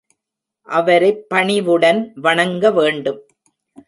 [0.67, 3.19] அவரைப் பணிவுடன் வணங்க வேண்டும்.